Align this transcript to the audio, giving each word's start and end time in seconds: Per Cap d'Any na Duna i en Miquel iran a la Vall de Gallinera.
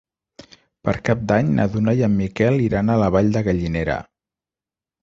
Per 0.87 0.95
Cap 1.09 1.21
d'Any 1.31 1.51
na 1.59 1.67
Duna 1.75 1.95
i 2.01 2.01
en 2.09 2.17
Miquel 2.25 2.59
iran 2.71 2.91
a 2.95 2.99
la 3.05 3.13
Vall 3.19 3.31
de 3.39 3.47
Gallinera. 3.51 4.01